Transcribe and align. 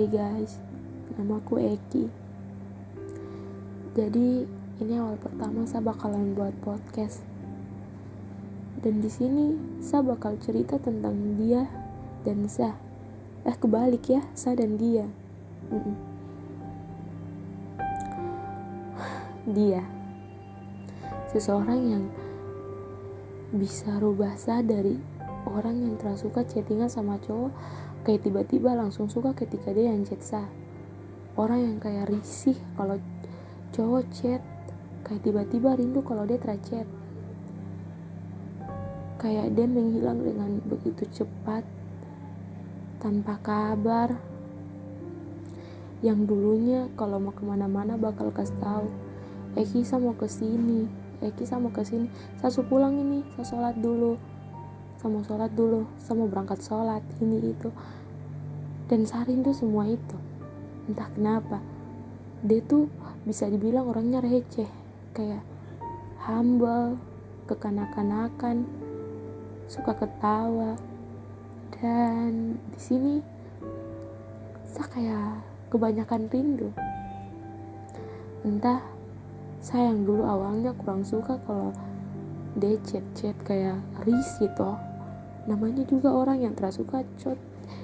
Hai 0.00 0.08
guys, 0.08 0.56
namaku 1.20 1.60
Eki. 1.60 2.08
Jadi 3.92 4.48
ini 4.80 4.92
awal 4.96 5.20
pertama 5.20 5.68
saya 5.68 5.84
bakalan 5.84 6.32
buat 6.32 6.56
podcast. 6.64 7.20
Dan 8.80 9.04
di 9.04 9.12
sini 9.12 9.60
saya 9.84 10.00
bakal 10.00 10.40
cerita 10.40 10.80
tentang 10.80 11.36
dia 11.36 11.68
dan 12.24 12.48
saya. 12.48 12.80
Eh 13.44 13.52
kebalik 13.52 14.08
ya, 14.08 14.24
saya 14.32 14.64
dan 14.64 14.80
dia. 14.80 15.04
Dia 19.52 19.84
seseorang 21.28 21.80
yang 21.84 22.04
bisa 23.52 24.00
rubah 24.00 24.32
saya 24.40 24.64
dari 24.64 24.96
orang 25.44 25.76
yang 25.84 26.00
tersuka 26.00 26.40
chattingan 26.48 26.88
sama 26.88 27.20
cowok 27.20 27.52
kayak 28.06 28.24
tiba-tiba 28.24 28.72
langsung 28.72 29.06
suka 29.06 29.36
ketika 29.36 29.70
dia 29.70 29.92
yang 29.92 30.04
chat 30.04 30.20
saya 30.24 30.48
orang 31.38 31.60
yang 31.62 31.76
kayak 31.80 32.10
risih 32.10 32.56
kalau 32.74 33.00
cowok 33.72 34.04
chat. 34.12 34.42
Kayak 35.00 35.26
tiba-tiba 35.26 35.74
rindu 35.74 36.04
kalau 36.04 36.22
dia 36.28 36.38
terchat 36.38 36.86
kayak 39.20 39.52
dia 39.52 39.68
menghilang 39.68 40.24
dengan 40.24 40.64
begitu 40.64 41.04
cepat 41.12 41.60
tanpa 43.00 43.36
kabar. 43.44 44.16
Yang 46.00 46.32
dulunya 46.32 46.88
kalau 46.96 47.20
mau 47.20 47.32
ke 47.36 47.44
mana-mana 47.44 48.00
bakal 48.00 48.32
kasih 48.32 48.56
tahu 48.56 48.88
Eki 49.52 49.84
saya 49.84 50.00
mau 50.00 50.16
ke 50.16 50.24
sini 50.24 50.88
Eki 51.20 51.44
saya 51.44 51.60
mau 51.60 51.68
ke 51.68 51.84
sini 51.84 52.08
suruh 52.40 52.64
pulang 52.64 52.96
ini 52.96 53.20
saya 53.36 53.44
sholat 53.44 53.76
dulu 53.76 54.16
saya 55.00 55.16
sholat 55.24 55.56
dulu 55.56 55.88
saya 55.96 56.28
berangkat 56.28 56.60
sholat 56.60 57.00
ini 57.24 57.56
itu. 57.56 57.72
Dan 58.84 59.08
saya 59.08 59.24
rindu 59.24 59.48
semua 59.56 59.88
itu. 59.88 60.18
Entah 60.92 61.08
kenapa 61.16 61.64
dia 62.44 62.60
tuh 62.60 62.92
bisa 63.24 63.48
dibilang 63.48 63.88
orangnya 63.88 64.20
receh 64.20 64.68
kayak 65.16 65.40
humble 66.20 67.00
kekanak-kanakan 67.48 68.68
suka 69.72 69.96
ketawa. 69.96 70.76
Dan 71.80 72.60
di 72.68 72.80
sini 72.84 73.14
saya 74.68 74.84
kayak 74.92 75.32
kebanyakan 75.72 76.28
rindu. 76.28 76.68
Entah 78.44 78.84
saya 79.64 79.96
yang 79.96 80.04
dulu 80.04 80.28
awalnya 80.28 80.76
kurang 80.76 81.08
suka 81.08 81.40
kalau 81.48 81.72
dia 82.52 82.76
chat-chat 82.84 83.36
kayak 83.48 83.80
risih 84.04 84.52
toh 84.52 84.89
namanya 85.48 85.86
juga 85.88 86.12
orang 86.12 86.44
yang 86.44 86.52
tersuka 86.52 87.04
chat 87.16 87.38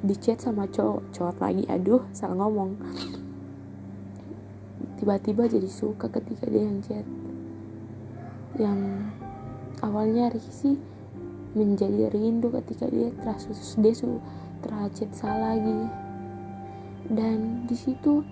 di 0.00 0.14
chat 0.16 0.40
sama 0.40 0.64
cowok. 0.70 1.12
Cowok 1.12 1.36
lagi 1.42 1.64
aduh 1.68 2.02
salah 2.14 2.38
ngomong. 2.38 2.78
Tiba-tiba 5.02 5.50
jadi 5.50 5.66
suka 5.66 6.06
ketika 6.08 6.46
dia 6.46 6.62
yang 6.62 6.80
chat. 6.80 7.06
Yang 8.56 8.80
awalnya 9.82 10.30
risih 10.30 10.78
menjadi 11.52 12.08
rindu 12.08 12.48
ketika 12.62 12.88
dia 12.88 13.12
terus 13.20 13.76
dia 13.76 13.92
terchat 14.62 15.10
salah 15.12 15.58
lagi. 15.58 15.90
Dan 17.10 17.66
di 17.66 17.74
situ 17.74 18.22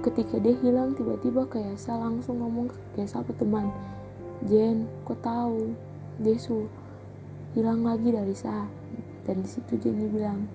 ketika 0.00 0.40
dia 0.40 0.56
hilang 0.62 0.96
tiba-tiba 0.96 1.44
kayak 1.50 1.76
saya 1.76 2.06
langsung 2.08 2.40
ngomong 2.40 2.72
kayak 2.94 3.10
siapa 3.10 3.34
teman. 3.36 3.68
Jen 4.48 4.88
kok 5.04 5.20
tahu? 5.20 5.76
Dia 6.20 6.36
su 6.40 6.68
hilang 7.54 7.82
lagi 7.82 8.14
dari 8.14 8.34
saya 8.36 8.66
dan 9.26 9.42
di 9.42 9.48
situ 9.48 9.78
Jenny 9.78 10.06
bilang 10.06 10.46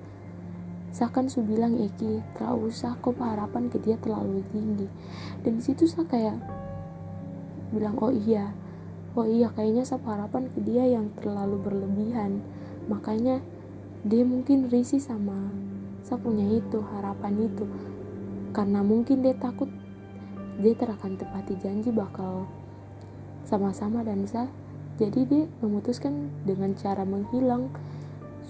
saya 0.95 1.11
kan 1.11 1.27
su 1.27 1.43
bilang 1.43 1.75
Eki 1.75 2.23
terlalu 2.39 2.71
usah 2.71 2.95
kok 3.03 3.19
harapan 3.19 3.67
ke 3.67 3.83
dia 3.83 3.99
terlalu 3.99 4.39
tinggi. 4.55 4.87
Dan 5.43 5.59
di 5.59 5.63
situ 5.67 5.91
saya 5.91 6.07
kayak 6.07 6.39
bilang 7.75 7.99
oh 7.99 8.15
iya. 8.15 8.55
Oh 9.11 9.27
iya 9.27 9.51
kayaknya 9.51 9.83
saya 9.83 9.99
harapan 10.07 10.47
ke 10.55 10.63
dia 10.63 10.87
yang 10.87 11.11
terlalu 11.19 11.59
berlebihan. 11.59 12.39
Makanya 12.87 13.43
dia 14.07 14.23
mungkin 14.23 14.71
risih 14.71 15.03
sama 15.03 15.51
saya 15.99 16.15
punya 16.15 16.47
itu 16.47 16.79
harapan 16.79 17.43
itu. 17.43 17.67
Karena 18.55 18.79
mungkin 18.79 19.19
dia 19.19 19.35
takut 19.35 19.67
dia 20.63 20.79
terakan 20.79 21.19
tepati 21.19 21.59
janji 21.59 21.91
bakal 21.91 22.47
sama-sama 23.43 23.99
dan 23.99 24.23
saya 24.23 24.47
jadi 24.95 25.27
dia 25.27 25.43
memutuskan 25.59 26.31
dengan 26.47 26.71
cara 26.79 27.03
menghilang 27.03 27.67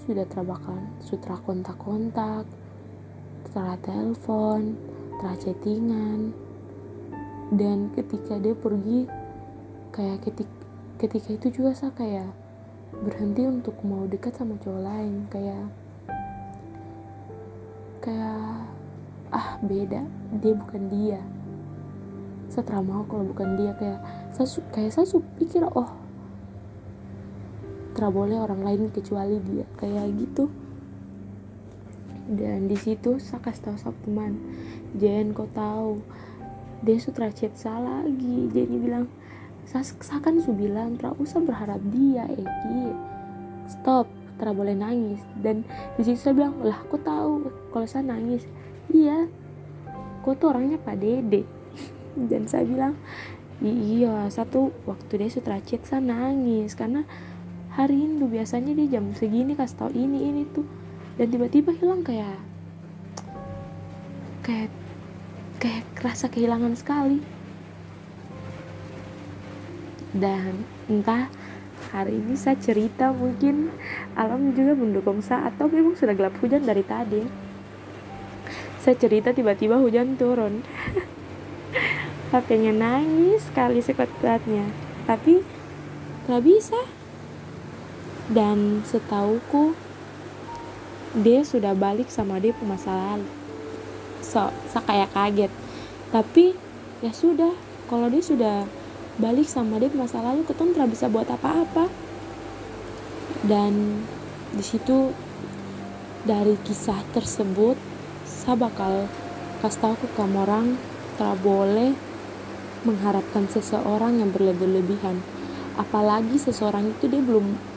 sudah 0.06 0.22
terbakan 0.30 0.94
sudah 1.02 1.34
kontak-kontak 1.42 2.46
setelah 3.46 3.74
telepon 3.82 4.78
setelah 5.16 5.36
chattingan. 5.40 6.20
Dan 7.48 7.88
ketika 7.96 8.36
dia 8.36 8.52
pergi 8.52 9.08
kayak 9.96 10.28
ketik, 10.28 10.50
ketika 11.00 11.32
itu 11.32 11.48
juga 11.56 11.72
saya 11.72 11.94
kayak 11.96 12.28
berhenti 13.00 13.48
untuk 13.48 13.80
mau 13.80 14.04
dekat 14.04 14.36
sama 14.36 14.60
cowok 14.60 14.82
lain 14.84 15.24
kayak 15.32 15.66
kayak 18.04 18.62
ah 19.32 19.56
beda 19.64 20.04
dia 20.44 20.52
bukan 20.52 20.82
dia. 20.92 21.20
Saya 22.52 22.78
mau 22.84 23.02
kalau 23.08 23.24
bukan 23.32 23.56
dia. 23.56 23.72
Kayak 23.80 24.00
saya 24.36 24.46
kayak 24.70 24.92
saya 24.92 25.18
pikir 25.40 25.64
oh 25.64 26.05
tidak 27.96 28.12
boleh 28.12 28.36
orang 28.36 28.60
lain 28.60 28.92
kecuali 28.92 29.40
dia. 29.40 29.64
Kayak 29.80 30.12
gitu. 30.20 30.52
Dan 32.26 32.68
di 32.68 32.76
situ 32.76 33.16
saya 33.22 33.40
kasih 33.40 33.70
tahu 33.70 33.76
sama 33.78 33.94
teman 34.02 34.32
Jen 34.98 35.30
kau 35.30 35.46
tahu 35.54 36.02
dia 36.82 36.98
sutra 36.98 37.30
chat 37.30 37.54
salah 37.54 38.02
lagi. 38.02 38.50
Jenny 38.50 38.76
bilang 38.82 39.06
saya, 39.62 39.82
saya 39.82 40.20
kan 40.22 40.38
su 40.42 40.50
bilang 40.52 40.98
tidak 40.98 41.16
usah 41.22 41.38
berharap 41.42 41.78
dia 41.90 42.26
Eki 42.26 42.94
stop 43.70 44.10
tidak 44.36 44.54
boleh 44.58 44.74
nangis. 44.74 45.22
Dan 45.38 45.62
di 45.96 46.02
situ 46.02 46.18
saya 46.18 46.34
bilang 46.34 46.54
lah 46.60 46.82
kau 46.90 46.98
tahu 47.00 47.48
kalau 47.70 47.86
saya 47.86 48.04
nangis. 48.04 48.44
Iya 48.90 49.30
kau 50.26 50.34
tuh 50.34 50.50
orangnya 50.50 50.82
pak 50.82 50.98
dede. 50.98 51.46
Dan 52.30 52.50
saya 52.50 52.66
bilang 52.66 52.98
iya 53.62 54.28
satu 54.28 54.74
waktu 54.84 55.24
dia 55.24 55.30
sutra 55.30 55.62
chat 55.62 55.86
saya 55.86 56.02
nangis. 56.02 56.74
Karena 56.74 57.06
hari 57.76 58.00
Hindu 58.00 58.24
biasanya 58.32 58.72
dia 58.72 58.96
jam 58.96 59.12
segini 59.12 59.52
kasih 59.52 59.76
tau 59.76 59.92
ini 59.92 60.32
ini 60.32 60.42
tuh. 60.48 60.64
Dan 61.20 61.28
tiba-tiba 61.28 61.76
hilang 61.76 62.00
kayak 62.00 62.40
kayak 64.40 64.72
kayak 65.60 65.84
kerasa 65.92 66.32
kehilangan 66.32 66.72
sekali. 66.72 67.20
Dan 70.16 70.64
entah 70.88 71.28
hari 71.92 72.16
ini 72.16 72.32
saya 72.40 72.56
cerita 72.56 73.12
mungkin 73.12 73.68
alam 74.16 74.56
juga 74.56 74.72
mendukung 74.72 75.20
saya 75.20 75.52
atau 75.52 75.68
memang 75.68 76.00
sudah 76.00 76.16
gelap 76.16 76.32
hujan 76.40 76.64
dari 76.64 76.80
tadi. 76.80 77.20
Saya 78.80 78.96
cerita 78.96 79.36
tiba-tiba 79.36 79.76
hujan 79.76 80.16
turun. 80.16 80.64
Saya 82.26 82.42
pengen 82.42 82.82
nangis 82.82 83.42
sekali 83.46 83.78
sekuat-kuatnya. 83.82 84.66
Tapi 85.06 85.42
gak 86.26 86.42
bisa 86.42 86.78
dan 88.30 88.82
setauku 88.82 89.78
dia 91.16 91.46
sudah 91.46 91.72
balik 91.72 92.10
sama 92.10 92.42
dia 92.42 92.52
masa 92.66 92.92
lalu. 92.92 93.28
So 94.20 94.50
saya 94.68 94.82
kayak 94.84 95.10
kaget. 95.14 95.52
Tapi 96.10 96.52
ya 97.00 97.12
sudah 97.14 97.54
kalau 97.86 98.10
dia 98.10 98.22
sudah 98.24 98.66
balik 99.16 99.48
sama 99.48 99.80
dia 99.80 99.88
masa 99.94 100.20
lalu 100.20 100.44
ketemu 100.44 100.70
tidak 100.76 100.90
bisa 100.92 101.06
buat 101.08 101.28
apa-apa. 101.30 101.88
Dan 103.46 104.02
di 104.52 104.64
situ 104.64 105.14
dari 106.26 106.58
kisah 106.66 106.98
tersebut 107.14 107.78
saya 108.26 108.58
bakal 108.58 109.06
kasih 109.62 109.80
tahu 109.80 109.94
ke 110.02 110.08
kamu 110.18 110.42
orang 110.42 110.66
tidak 111.16 111.38
boleh 111.40 111.94
mengharapkan 112.84 113.48
seseorang 113.48 114.20
yang 114.20 114.30
berlebih-lebihan. 114.34 115.22
Apalagi 115.80 116.36
seseorang 116.36 116.92
itu 116.92 117.08
dia 117.08 117.22
belum 117.22 117.75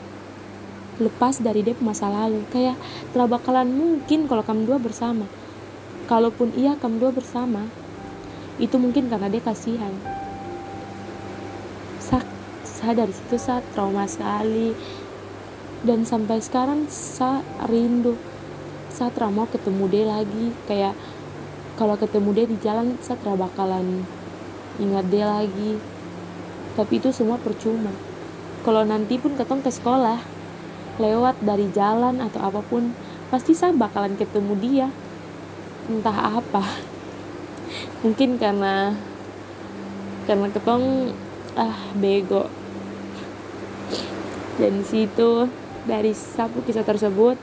lepas 1.00 1.40
dari 1.40 1.64
dia 1.64 1.74
masa 1.80 2.12
lalu. 2.12 2.44
Kayak 2.52 2.76
telah 3.10 3.26
bakalan 3.26 3.72
mungkin 3.72 4.28
kalau 4.28 4.44
kamu 4.44 4.68
dua 4.68 4.78
bersama. 4.78 5.24
Kalaupun 6.06 6.52
iya 6.54 6.76
kamu 6.76 7.00
dua 7.00 7.12
bersama 7.16 7.66
itu 8.60 8.76
mungkin 8.76 9.08
karena 9.08 9.32
dia 9.32 9.40
kasihan. 9.40 9.96
Saya, 11.96 12.22
saya 12.62 12.92
dari 13.02 13.12
situ 13.16 13.40
saya 13.40 13.64
trauma 13.72 14.04
sekali. 14.04 14.76
Dan 15.80 16.04
sampai 16.04 16.44
sekarang 16.44 16.84
saya 16.92 17.40
rindu. 17.64 18.20
Saya 18.92 19.08
trauma 19.16 19.48
ketemu 19.48 19.84
dia 19.88 20.04
lagi. 20.04 20.52
Kayak 20.68 20.92
kalau 21.80 21.96
ketemu 21.96 22.28
dia 22.36 22.46
di 22.46 22.56
jalan 22.60 23.00
saya 23.00 23.16
bakalan 23.24 24.04
ingat 24.76 25.08
dia 25.08 25.24
lagi. 25.24 25.80
Tapi 26.76 27.00
itu 27.00 27.08
semua 27.16 27.40
percuma. 27.40 27.96
Kalau 28.60 28.84
nanti 28.84 29.16
pun 29.16 29.40
ketemu 29.40 29.64
ke 29.64 29.72
sekolah 29.72 30.20
lewat 31.00 31.40
dari 31.40 31.72
jalan 31.72 32.20
atau 32.20 32.44
apa 32.44 32.60
pun 32.60 32.92
pasti 33.32 33.56
saya 33.56 33.72
bakalan 33.72 34.20
ketemu 34.20 34.52
dia. 34.60 34.88
Entah 35.88 36.38
apa. 36.38 36.62
Mungkin 38.04 38.36
karena 38.36 38.92
karena 40.28 40.46
ketong 40.52 41.16
ah 41.56 41.80
bego. 41.96 42.52
Dan 44.60 44.84
situ 44.84 45.48
dari 45.88 46.12
satu 46.12 46.60
kisah 46.60 46.84
tersebut 46.84 47.40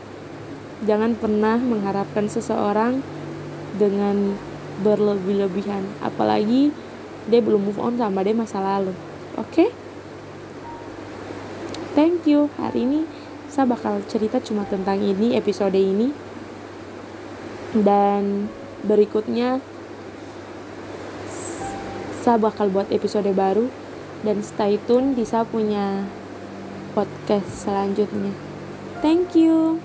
jangan 0.85 1.17
pernah 1.17 1.57
mengharapkan 1.57 2.29
seseorang 2.29 3.01
dengan 3.81 4.37
berlebih-lebihan. 4.85 5.81
Apalagi 6.05 6.69
dia 7.25 7.41
belum 7.41 7.73
move 7.73 7.81
on 7.81 7.97
sama 7.97 8.21
dia 8.21 8.37
masa 8.37 8.61
lalu. 8.61 8.93
Oke? 9.35 9.65
Okay? 9.65 9.69
thank 11.97 12.29
you. 12.29 12.53
Hari 12.61 12.85
ini 12.85 13.01
saya 13.57 13.73
bakal 13.73 14.05
cerita 14.05 14.37
cuma 14.37 14.69
tentang 14.69 15.01
ini 15.01 15.33
episode 15.33 15.73
ini. 15.73 16.13
Dan 17.73 18.53
berikutnya 18.85 19.57
saya 22.21 22.37
bakal 22.37 22.69
buat 22.69 22.85
episode 22.93 23.33
baru. 23.33 23.65
Dan 24.21 24.45
stay 24.45 24.77
tune 24.85 25.17
di 25.17 25.25
saya 25.25 25.41
punya 25.41 26.05
podcast 26.93 27.65
selanjutnya. 27.65 28.29
Thank 29.01 29.33
you 29.33 29.81